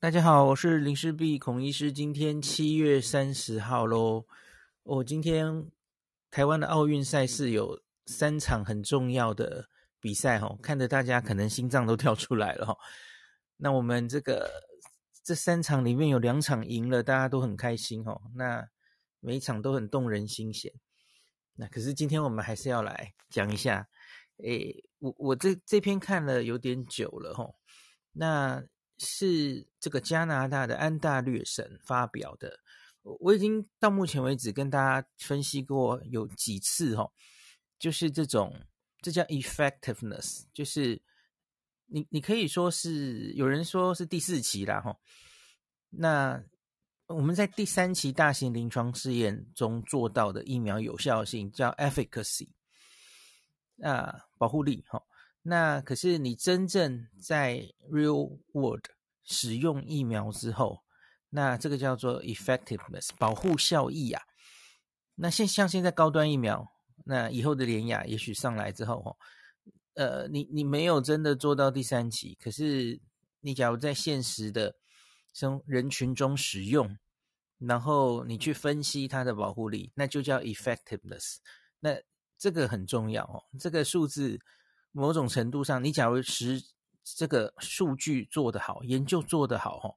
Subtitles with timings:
[0.00, 1.92] 大家好，我是林氏璧孔医师。
[1.92, 4.24] 今天七月三十号喽。
[4.84, 5.68] 我、今天
[6.30, 12.76] 台湾的奥运赛事有三场很重要的比赛哈，看得大家可能心脏都跳出来了哈。
[13.56, 14.48] 那我们这个
[15.24, 18.20] 这三场里面有两场赢了，大家都很开心哈。
[18.36, 18.64] 那
[19.18, 20.72] 每一场都很动人心弦。
[21.56, 23.88] 那可是今天我们还是要来讲一下，
[24.44, 27.50] 诶，我我这这篇看了有点久了哈。
[28.12, 28.62] 那
[28.98, 32.58] 是这个加拿大的安大略省发表的，
[33.02, 37.10] 我已经到目前为止跟大家分析过有几次哈，
[37.78, 38.54] 就是这种
[39.00, 41.00] 这叫 effectiveness，就是
[41.86, 44.98] 你你可以说是有人说是第四期啦哈，
[45.90, 46.42] 那
[47.06, 52.48] 我们在第三期大型临床试验中做到的疫苗有效性叫 efficacy，
[53.82, 55.02] 啊保护力哈。
[55.48, 58.84] 那可是你真正在 real world
[59.24, 60.82] 使用疫苗之后，
[61.30, 64.22] 那这个叫做 effectiveness 保护效益啊。
[65.14, 66.70] 那现像现在高端疫苗，
[67.06, 69.16] 那以后的联雅也许上来之后，
[69.94, 73.00] 呃，你你没有真的做到第三期，可是
[73.40, 74.76] 你假如在现实的
[75.32, 76.98] 生人群中使用，
[77.56, 81.38] 然后你去分析它的保护力，那就叫 effectiveness。
[81.80, 81.96] 那
[82.36, 84.38] 这个很重要哦，这个数字。
[84.98, 86.62] 某种程度上，你假如是
[87.04, 89.94] 这个数据做得好，研究做得好，哈，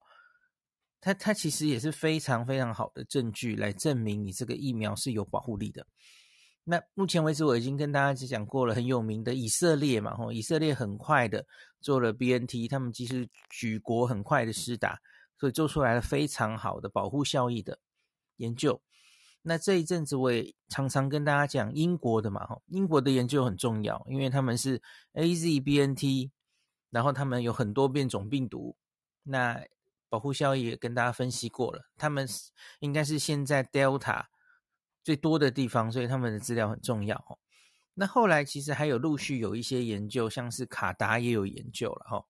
[1.01, 5.85] 它它其实也是非常非常好的证据来证明你这个疫苗是有保护力的。
[6.63, 11.43] 那目前为止，我已经跟大家讲过了，很有名的以色列嘛，吼，以色列很快的
[11.81, 14.99] 做了 BNT，他们其实举国很快的施打，
[15.39, 17.79] 所以做出来了非常好的保护效益的
[18.37, 18.79] 研究。
[19.43, 24.81] 那这一阵子我也常常跟大家讲英国的嘛，哈，英国的研究很重要，因为他们是
[25.13, 26.29] AZBNT，
[26.91, 28.75] 然后他们有很多变种病毒，
[29.23, 29.65] 那
[30.09, 32.27] 保护效益也跟大家分析过了，他们
[32.79, 34.25] 应该是现在 Delta
[35.03, 37.37] 最多的地方，所以他们的资料很重要，哈。
[37.95, 42.25] 那后来其实还有陆续有一些研究，像是卡达也有研究了，哈。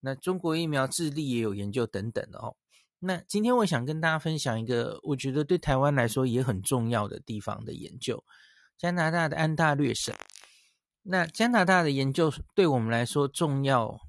[0.00, 2.54] 那中国疫苗智利也有研究等等的，哈。
[3.06, 8.24] 那今天我想跟大家分享一个我觉得对台湾来说也很重要的地方的研究，
[8.78, 10.14] 加拿大的安大略省。
[11.02, 14.00] 那加拿大的研究对我们来说重要，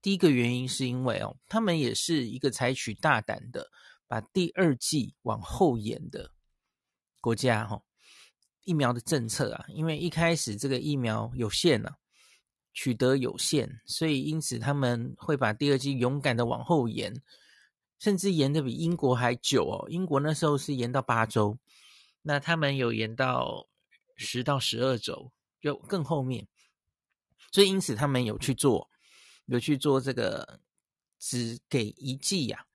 [0.00, 3.68] 第一个原因是因为哦，他们也是一个采取大胆的
[4.06, 6.30] 把第二季往后延的
[7.20, 7.82] 国家哈。
[8.64, 11.96] 疫苗的政策啊，因为一开始这个疫苗有限啊，
[12.72, 17.12] 取得有限，所以因此他们会把第二季勇敢的往后延。
[18.02, 21.56] 甚至延的比英国还久哦，英国那时候是延到八周，
[22.22, 23.68] 那他们有延到
[24.16, 25.30] 十到十二周，
[25.60, 26.48] 就更后面。
[27.52, 28.90] 所以因此他们有去做，
[29.46, 30.58] 有去做这个
[31.20, 32.66] 只给一剂呀、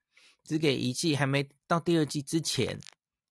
[0.45, 2.79] 只给一剂，还没到第二剂之前，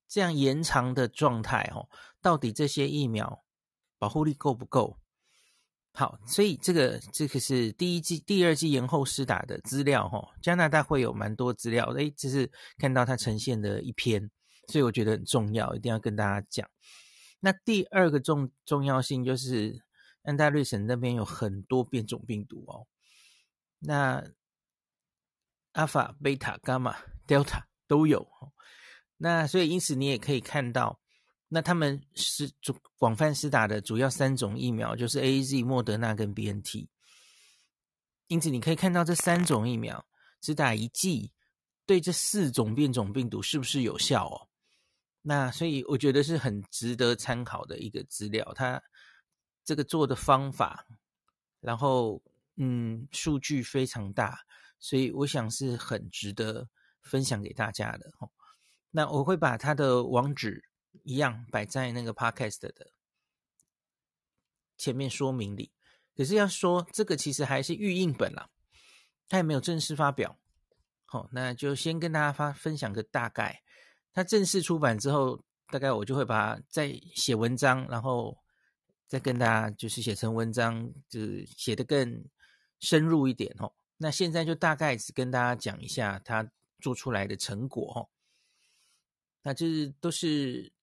[0.07, 1.89] 这样延长的状态哦，
[2.21, 3.43] 到底这些疫苗
[3.97, 4.99] 保护力够不够？
[5.99, 10.29] 好，所以这个这个是第一季、第二季延后施打的资料哈。
[10.43, 14.31] 加拿大会有蛮多资料，诶，这是看到它呈现的一篇，
[14.69, 16.69] 所以我觉得很重要，一定要跟大家讲。
[17.41, 19.83] 那第二个重重要性就是
[20.23, 22.87] 安大略省那边有很多变种病毒哦，
[23.79, 24.23] 那
[25.73, 28.29] 阿尔法、贝塔、伽马、德尔塔都有，
[29.17, 31.01] 那所以因此你也可以看到。
[31.49, 36.89] 那他们是主广泛施打的主要三种疫苗，就是 AZ、莫德纳跟 BNT。
[38.27, 40.05] 因此，你可以看到这三种疫苗
[40.41, 41.33] 只打一剂，
[41.87, 44.49] 对这四种变种病毒是不是有效哦？
[45.23, 48.53] 那所以我觉得是很值得参考的一个资料。
[48.57, 48.83] 它
[49.65, 50.85] 这个做的方法，
[51.61, 52.21] 然后
[52.57, 54.41] 嗯，数据非常大，
[54.81, 56.69] 所以我想是很值得
[57.03, 58.11] 分享给大家的。
[58.91, 60.65] 那我会把它的网址。
[61.05, 62.93] 一样摆在那个 podcast 的
[64.79, 65.73] 前面说明里，
[66.15, 68.51] 可是要说这个其实还是预印本啦，
[69.29, 70.39] 它也没有正式发表。
[71.07, 73.63] 好，那就先跟大家发分享个大概。
[74.13, 78.37] 它正式出版之后，大概我就会把它再写文章，然后
[79.07, 82.25] 再跟大家就是写成文章，就是写得更
[82.81, 83.73] 深入一点哦。
[83.97, 86.51] 那现在就大概只跟大家讲一下它
[86.81, 88.09] 做出来的成果哦。
[89.43, 90.76] 那这都是。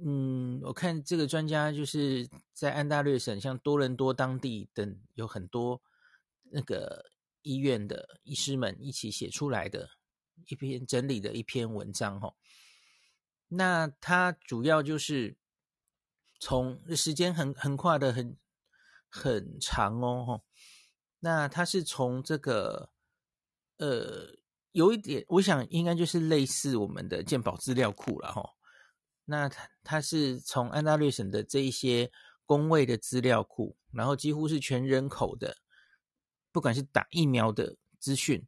[0.00, 5.82] 嗯，我看这个专家就是在安大略省，像多伦多当地等有很多
[6.50, 7.04] 那个
[7.42, 9.90] 医院的医师们一起写出来的
[10.48, 12.34] 一篇整理的一篇文章哈。
[13.48, 15.36] 那它主要就是
[16.40, 18.36] 从时间横横跨的很
[19.08, 20.42] 很长哦。
[21.20, 22.90] 那它是从这个
[23.76, 24.34] 呃
[24.72, 28.42] 有一点，我想应该就是类似我们的健保资料库了哈。
[29.24, 32.10] 那它它是从安大略省的这一些
[32.44, 35.56] 公卫的资料库，然后几乎是全人口的，
[36.50, 38.46] 不管是打疫苗的资讯，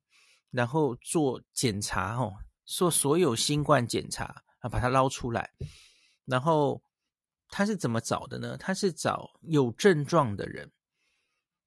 [0.50, 2.34] 然后做检查哦，
[2.64, 5.52] 做所有新冠检查啊，把它捞出来，
[6.24, 6.82] 然后
[7.48, 8.56] 他是怎么找的呢？
[8.56, 10.70] 他是找有症状的人。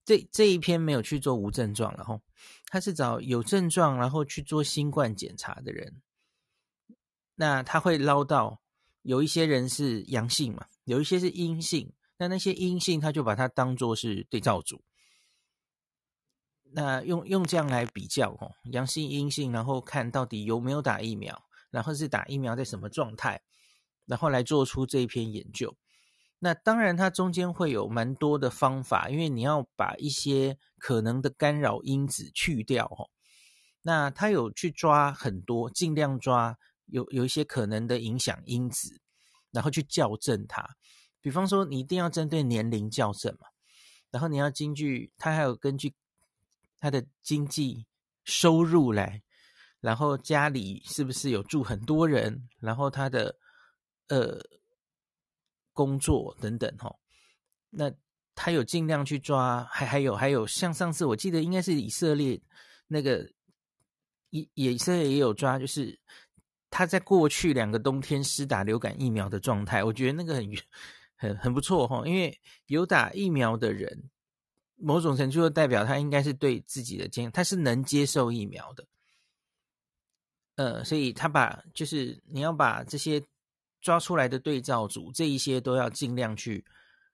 [0.03, 2.21] 这这一篇没有去做无症状，然后
[2.68, 6.01] 他是找有症状，然后去做新冠检查的人。
[7.36, 8.62] 那他会捞到
[9.07, 11.94] 有一些人是阳性嘛，有一些是阴性。
[12.18, 14.83] 那那些阴性，他就把它当做是对照组。
[16.74, 23.42] 那用用这样来比较哦，阳性阴性，然后看到底有没有打疫苗，然后是打疫苗在什么状态，
[24.06, 25.74] 然后来做出这一篇研究。
[26.39, 33.07] 那当然，它中间会有蛮多的方法，因为你要把一些可能的干扰因子去掉哦。
[33.83, 36.57] 那它有去抓很多，尽量抓
[36.88, 39.00] 有有一些可能的影响因子，
[39.51, 40.68] 然后去校正它。
[41.22, 43.48] 比方说，你一定要针对年龄校正嘛，
[44.12, 45.94] 然后你要根据它还有根据
[46.80, 47.86] 他的经济
[48.24, 49.22] 收入来，
[49.80, 53.38] 然后家里是不是有住很多人，然后他的
[54.07, 54.39] 呃。
[55.74, 56.92] 工作等等哈，
[57.69, 57.94] 那
[58.34, 62.42] 他有尽量去抓，还还有还有像上次我记得应该是以色列
[62.88, 63.31] 那个
[64.31, 66.00] 以以色列也有抓，就是
[66.69, 70.49] 他在过去两个冬天施打流感疫苗的状态，我觉得那个很
[71.15, 74.09] 很很不错哈，因为有打疫苗的人，
[74.75, 78.85] 某种程度就代表他应该是对自己的健，他是能接受疫苗的，
[80.55, 83.23] 呃，所以他把就是你要把这些。
[83.79, 86.65] 抓出来的对照组，这一些都要尽量去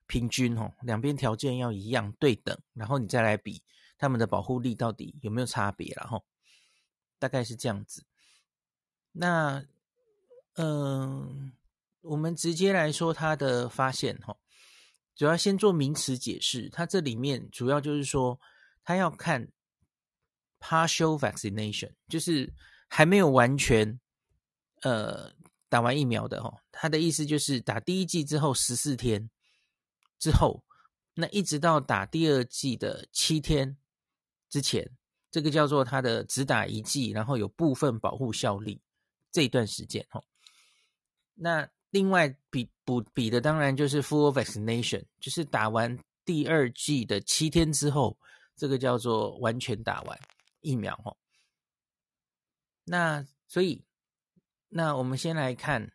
[0.06, 3.62] 平均哦，两边条件要一样对等，然后你再来比
[3.98, 6.24] 他们的保护力到底有没有差别，然后
[7.18, 8.02] 大概是这样子。
[9.14, 9.64] 那
[10.56, 11.52] 嗯、
[12.02, 14.36] 我们直接来说它的发现哈，
[15.16, 18.38] 主要先做名词解释，它这里面主要就是说，
[18.84, 19.48] 它要看
[20.60, 22.52] partial vaccination，就是
[22.88, 23.98] 还没有完全
[24.82, 25.32] 呃。
[25.70, 29.28] 打完疫苗的哦，他的意思就是打第一剂之后十四天
[30.20, 30.62] 之后，
[31.14, 33.76] 那一直到打第二剂的七天
[34.48, 34.88] 之前，
[35.32, 38.80] 这个叫做他的只打一剂，然后有部分保护效力
[39.34, 40.24] 这一段时间哦。
[41.34, 48.16] 那另外比补比的当然就是 full vaccination，就是打完第二剂的七天之后，
[48.56, 50.18] 这个叫做完全打完
[50.60, 51.16] 疫苗哦。
[52.84, 53.84] 那所以。
[54.76, 55.92] 那我们先来看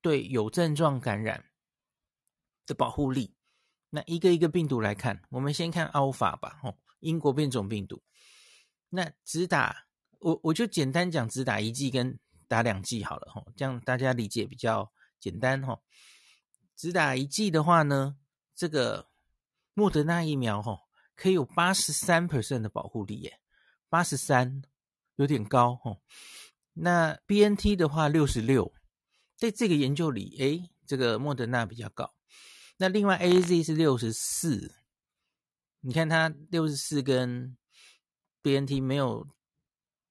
[0.00, 1.44] 对有症状感染
[2.64, 3.34] 的保护力。
[3.90, 8.02] 那一个一个病毒来看，我们先看 Alpha 吧，哦，英国变种病毒。
[8.88, 9.84] 那只打
[10.20, 12.18] 我我就简单讲，只打一剂跟
[12.48, 14.90] 打两剂好了，哈，这样大家理解比较
[15.20, 15.80] 简单，哈。
[16.74, 18.16] 只打一剂的话呢，
[18.54, 19.08] 这个
[19.74, 20.80] 莫德纳疫苗，哈，
[21.14, 23.40] 可以有八十三 percent 的保护力耶，
[23.88, 24.62] 八十三
[25.16, 25.98] 有点高，哈。
[26.72, 28.72] 那 BNT 的话六十六，
[29.36, 32.14] 在这个研究里，诶，这个莫德纳比较高。
[32.76, 34.76] 那另外 AZ 是六十四，
[35.80, 37.56] 你看它六十四跟
[38.40, 39.26] BNT 没有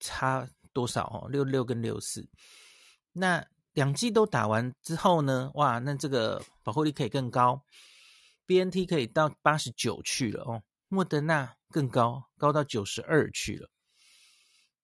[0.01, 2.29] 差多少哦，六六跟六四。
[3.13, 3.43] 那
[3.73, 7.63] 两剂都打完之后呢，哇，那这个保护力可以更高
[8.45, 13.71] ，BNT 可以到八十九去了哦，莫德纳更高，高到九十二去了。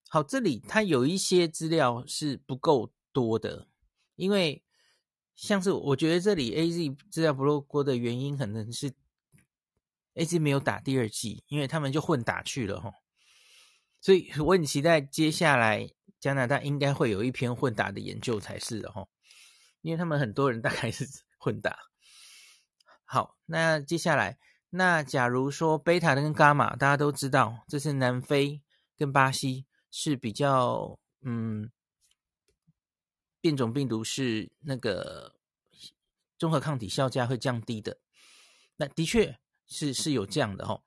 [0.10, 3.68] 好，这里它有一些资料是不够多的，
[4.16, 4.64] 因为
[5.36, 8.92] 像是我觉得这里 AZ 资料不够多的原因，可能是
[10.16, 12.92] AZ 没有打第二剂，因为他们就混打去了哈。
[14.04, 19.08] 所以我很期待接下来加拿大应该会有一篇混打的研究才是的哈，
[19.82, 21.08] 因为他们很多人大概是
[21.40, 21.80] 混打。
[23.06, 24.38] 好，那接下来，
[24.72, 28.62] 那假如说贝塔跟伽马，大家都知道，这是南非
[28.98, 29.66] 跟巴西。
[29.96, 31.70] 是比较嗯，
[33.40, 35.36] 变种病毒是那个
[36.40, 38.00] 综合抗体效价会降低的，
[38.78, 40.82] 那的确是是有这样的哦。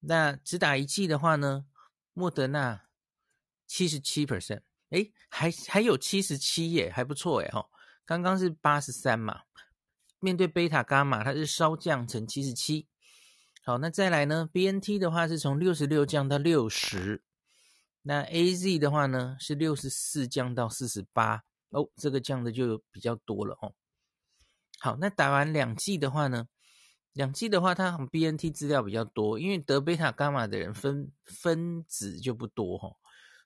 [0.00, 1.66] 那只打一剂的话呢，
[2.18, 2.86] 莫德纳
[3.66, 7.68] 七十七 percent，诶，还还有七十七耶，还不错诶哈。
[8.06, 9.42] 刚刚是八十三嘛，
[10.18, 12.88] 面对贝塔伽马，它是稍降成七十七。
[13.62, 17.22] 好，那再来呢，BNT 的话是从六十六降到六十。
[18.00, 23.74] 那 AZ 的话呢，是六十四降到四十八哦，这个降的就比较多了哦。
[24.78, 26.48] 好，那打完两剂的话呢，
[27.16, 32.96] 两剂的话，它 BNT 资料比较多，因为得贝塔伽马的人分分子就不多哈、哦，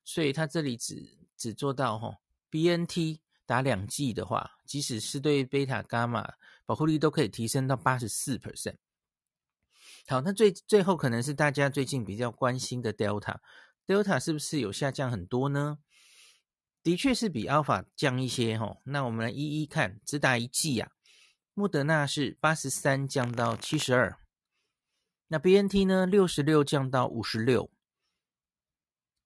[0.04, 2.16] 所以它这里只只做到哈
[2.50, 6.34] ，BNT 打两剂的话，即使是对贝塔伽马
[6.66, 8.74] 保护力都可以提升到八十四 percent。
[10.08, 15.78] 好，那最最后可能是大家最近比较关心的 Delta，Delta 是不是有下降很多呢？
[16.82, 18.78] 的确是比 Alpha 降一些哈。
[18.82, 20.90] 那我们来一一看，只打一剂啊，
[21.54, 24.18] 莫德纳是八十三降到七十二，
[25.28, 27.70] 那 BNT 呢六十六降到五十六，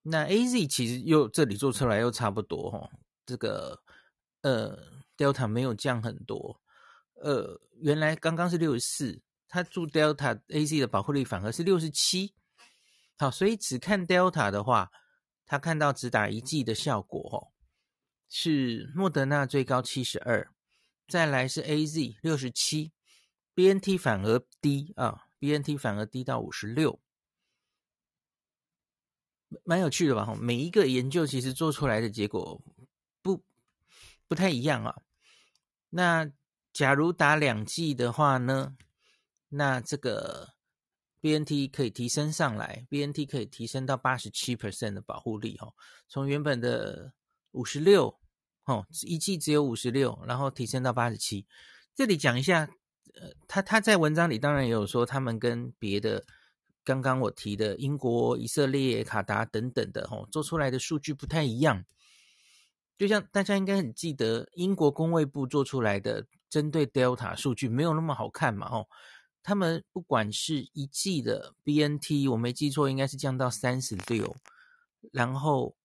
[0.02, 2.90] 那 AZ 其实又这里做出来又差不多哈，
[3.24, 3.82] 这个
[4.42, 6.60] 呃 Delta 没有降很多，
[7.14, 9.22] 呃原来刚刚是六十四。
[9.46, 12.34] 它注 Delta AZ 的保护力反而是六十七，
[13.16, 14.90] 好，所以只看 Delta 的话，
[15.46, 17.54] 他看到只打一剂的效果哦，
[18.28, 20.52] 是莫德纳最高七十二，
[21.06, 22.92] 再来是 AZ 六十七
[23.54, 27.00] ，BNT 反而低啊，BNT 反而低到五十六，
[29.64, 30.34] 蛮有趣的吧？
[30.40, 32.62] 每一个研究其实做出来的结果
[33.22, 33.44] 不
[34.26, 35.02] 不太一样啊。
[35.90, 36.30] 那
[36.72, 38.76] 假如打两剂的话呢？
[39.50, 40.54] 那这个
[41.20, 45.72] BNT 可以提升上来，BNT 可以提升到八十七 percent 的保护力哦，
[46.08, 47.12] 从原本的
[47.52, 48.18] 五十六
[48.64, 51.46] 哦，一季只有五十六，然后提升到八十七。
[51.94, 52.68] 这里讲一下，
[53.14, 56.24] 呃，他他在文章里当然也有说，他们跟别的
[56.82, 61.84] 刚刚我提的英国、以色列、卡达等等的哦，做出来的数据不太一样。
[62.96, 68.86] 就像大家应该很记得，英国工卫部做出来的针对 Delta 数据没有那么好看嘛，哦。
[69.42, 74.34] 他们不管是一季的 BNT，我没记错，应该是降到三十六，
[75.12, 75.76] 然后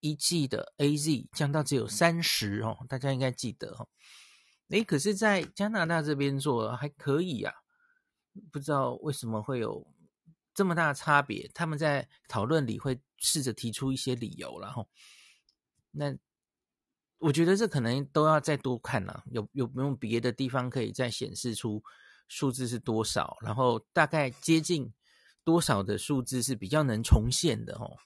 [0.00, 3.88] 一剂的 AZ 降到只有三十哦，大家应该记得哦。
[4.68, 7.52] 诶，可是，在加拿大这边做还可以呀，
[8.50, 9.86] 不知道为什么会有
[10.54, 11.48] 这么大的差别。
[11.54, 14.88] 他们在讨论里会试着提出一些理由，然后，
[15.92, 16.16] 那
[17.18, 21.82] 我觉得这可能都要再多看了，有有没有别的地方可以再显示出？
[22.28, 23.36] 数字是多少？
[23.40, 24.92] 然后大概接近
[25.44, 27.96] 多少的数字是比较能重现的哦？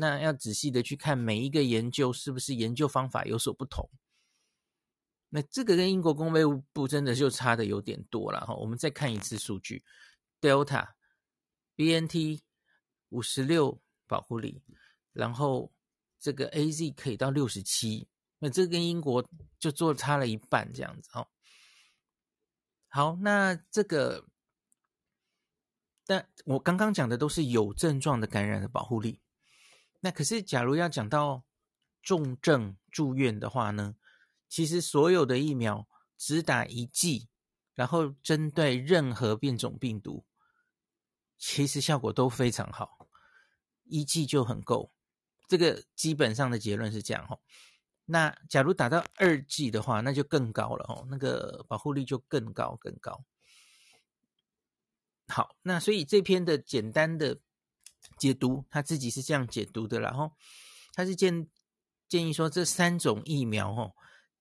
[0.00, 3.90] 那要仔细的去看每一个研究是不是研究方法有所不同。
[5.28, 8.54] 那这个跟英国公卫部真的就差的有点多了哈。
[8.54, 9.84] 我们再看一次数据
[10.40, 10.90] ：Delta
[11.74, 12.42] BNT
[13.08, 14.62] 五十六保护力，
[15.12, 15.72] 然后
[16.20, 19.28] 这个 AZ 可以到六十七，那这跟英国
[19.58, 21.26] 就做差了一半这样子哦。
[22.86, 24.28] 好，那这个，
[26.06, 29.20] 但我刚刚讲的都是有症状的感染的保护力。
[30.00, 31.44] 那可是，假如要讲到
[32.02, 33.96] 重症住院的话呢？
[34.48, 35.86] 其实所有的疫苗
[36.16, 37.28] 只打一剂，
[37.74, 40.24] 然后针对任何变种病毒，
[41.36, 43.08] 其实效果都非常好，
[43.84, 44.90] 一剂就很够。
[45.48, 47.38] 这个基本上的结论是这样哈。
[48.06, 53.24] 那假如打到二剂的话，那就更高了哦，那个保护力就更高更高。
[55.26, 57.38] 好，那所以这篇的简单的
[58.18, 60.32] 解读，他自己是这样解读的，然后
[60.92, 61.48] 他是建
[62.08, 63.94] 建议说，这三种疫苗哦，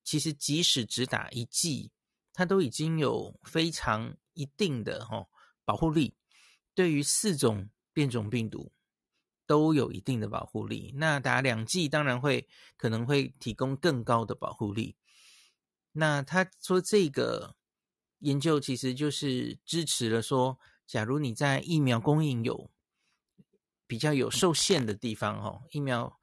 [0.03, 1.91] 其实即使只打一剂，
[2.33, 5.27] 它都已经有非常一定的哦
[5.63, 6.15] 保护力，
[6.73, 8.71] 对于四种变种病毒。
[9.45, 14.97] 都有一定的保护力，那打两剂当然会可能会提供更高的保护力。
[15.93, 17.55] 那他说这个
[18.19, 22.69] 研究其实就是支持了说，假如你在疫苗供应有
[23.87, 26.19] 比较有受限的地方，哦，疫苗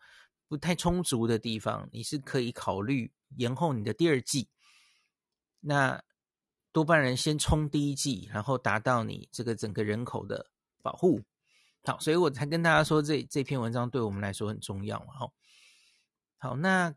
[0.46, 4.48] 不太充足的地方，你是可以考虑延后你的第二季。
[5.60, 6.04] 那
[6.70, 10.50] 多半人先冲第一季，然后达到你这个整个人口的
[10.82, 11.22] 保护。
[11.84, 14.98] 好，所以我才跟大家说这这篇文章对我们来说很重要。
[15.06, 15.32] 好，
[16.38, 16.94] 好，那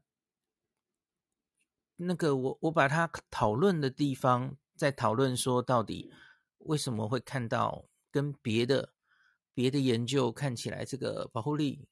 [1.96, 6.12] 那个我我把它讨论的地方在讨论说，到底
[6.60, 8.94] 为什么会看到跟别的
[9.58, 11.88] 别的研究看起来这个保护力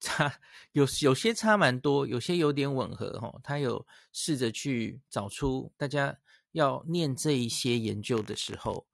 [0.00, 0.40] 差
[0.72, 3.40] 有有些差蛮多，有些有点吻合哈。
[3.44, 6.18] 他有试着去找出大家
[6.50, 8.88] 要念这一些研究的时候。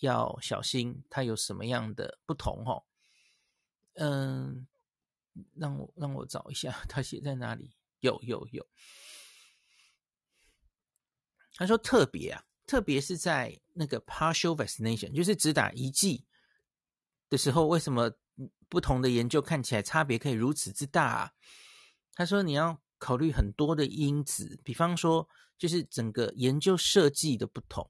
[0.00, 2.62] 要小心，它有什么样的不同？
[2.66, 2.84] 哦，
[3.94, 4.66] 嗯，
[5.54, 7.74] 让我让我找一下，它写在哪里？
[8.00, 8.66] 有有有，
[11.54, 16.26] 他说特别啊，特别是在那个 partial vaccination，就是只打一剂
[17.28, 18.12] 的时候，为什么
[18.68, 21.32] 不同的研究看起来差别可以如此之大啊？
[22.14, 25.28] 他说你要考虑很多的因子，比方说
[25.58, 27.88] 就是整个研究设计的不同。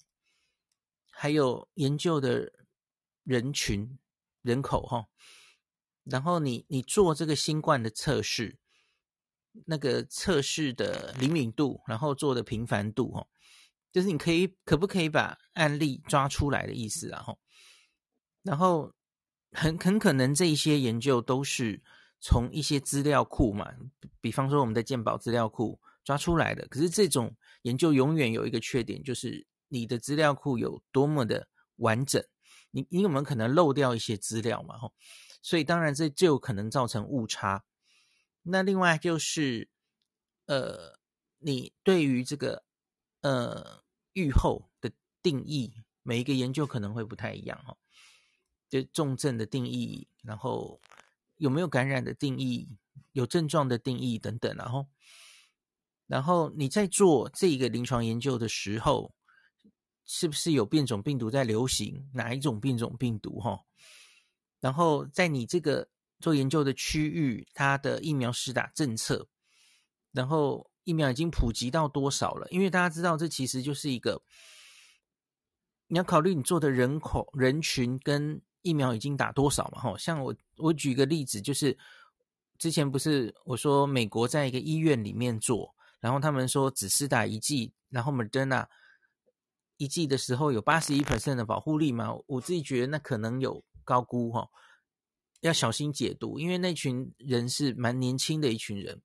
[1.18, 2.52] 还有研究的
[3.24, 3.98] 人群
[4.42, 5.06] 人口哈，
[6.04, 8.58] 然后你你做这个新冠的测试，
[9.64, 13.26] 那个测试的灵敏度，然后做的频繁度，哦，
[13.90, 17.38] 就是你可以可不可以把案例抓出来的意思，然后，
[18.42, 18.92] 然后
[19.52, 21.82] 很很可能这一些研究都是
[22.20, 23.72] 从一些资料库嘛，
[24.20, 26.66] 比方说我们的健保资料库抓出来的。
[26.68, 32.22] 可是这种研究永远有一个缺点，就是你的资料库有多么的完整，
[32.70, 34.76] 你你有没有可能漏掉一些资料嘛？
[34.78, 34.92] 吼。
[35.42, 37.64] 所以当然这就有可能造成误差。
[38.42, 39.68] 那另外就是，
[40.46, 40.98] 呃，
[41.38, 42.64] 你对于这个
[43.20, 44.90] 呃预后的
[45.22, 45.72] 定义，
[46.02, 47.76] 每一个研究可能会不太一样哈。
[48.68, 50.80] 就重症的定义，然后
[51.36, 52.68] 有没有感染的定义，
[53.12, 54.86] 有症状的定义等等，然后，
[56.06, 59.14] 然后你在做这个临床研究的时候，
[60.04, 62.08] 是不是有变种病毒在流行？
[62.12, 63.40] 哪一种变种病毒？
[63.40, 63.60] 哈？
[64.60, 65.88] 然后在你这个
[66.20, 69.28] 做研究的区域，它的疫苗施打政策，
[70.12, 72.48] 然后疫苗已经普及到多少了？
[72.50, 74.22] 因为大家知道，这其实就是一个
[75.88, 79.80] 你要考虑你做的人口人群跟疫苗已经打多少嘛？
[79.80, 81.76] 哈，像我我举个例子，就是
[82.58, 88.66] 之前不是我说美国在一个医院里面做，然后他们说只施打一剂，然后 Moderna
[89.76, 92.12] 一剂的时候有八十一%的保护力嘛？
[92.26, 93.62] 我自己觉得那可能有。
[93.86, 94.50] 高估哈，
[95.42, 99.00] 要小心解读，因为那群人是蛮年轻的一群人，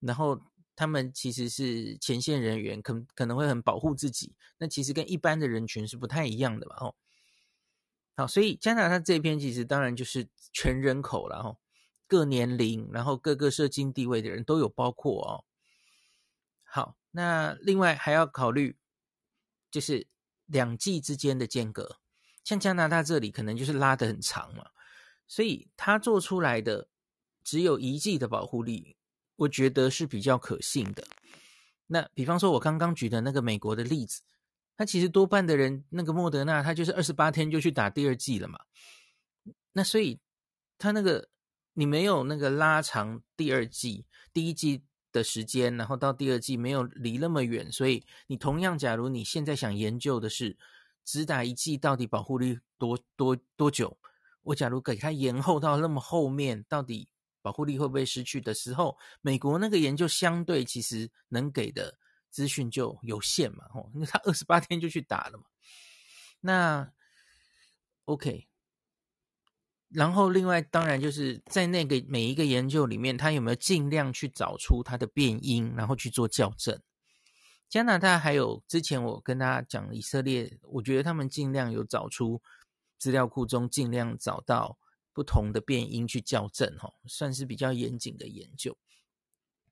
[0.00, 0.40] 然后
[0.74, 6.94] 他们其实是前线人员，可可能会很保护自己，那其实跟一般的人群是不太一样的嘛，哦，
[8.18, 11.56] 好，所以加拿大这边其实当然就是全人口了，哈，
[12.08, 15.44] 各年龄，然后各个社经地位的人都有包括哦。
[16.64, 18.76] 好，那另外还要考虑
[19.70, 20.08] 就是
[20.46, 22.00] 两季之间的间隔。
[22.42, 24.66] 像加拿大这里可能就是拉得很长嘛，
[25.28, 26.88] 所以他做出来的
[27.44, 28.96] 只有一季的保护力，
[29.36, 31.06] 我觉得是比较可信的。
[31.86, 34.22] 那比方说，我刚刚举的那个美国的例子，
[34.78, 38.58] 他其实多半的人那个莫德纳，他就是二十八天就去打第二剂了嘛。
[39.72, 40.18] 那所以
[40.78, 41.28] 他那个
[41.74, 50.56] 你没有那个拉长第二剂、第一剂的时间，然后到第二剂没有离那么远，所以你同样，假如你现在想研究的是。
[51.10, 53.96] 只打一剂到底保护力多多多久？
[54.42, 57.08] 我假如给它延后到那么后面，到底
[57.40, 61.98] 保护力会不会失去的时候，美国那个研究相对其实能给的
[62.30, 65.44] 资讯就有限嘛，吼，那他二十八天就去打了嘛。
[66.40, 66.92] 那
[68.04, 68.48] OK，
[69.88, 76.80] 然后另外当然就是在那个每一个研究里面，他有没有尽量去找出它的变因，然后去做校正。
[77.68, 82.40] 加拿大还有之前我跟大家讲以色列，我觉得他们尽量有找出
[82.98, 84.78] 资料库中尽量找到
[85.12, 88.78] 不同的变因去校正，吼，算是比较严谨的研究。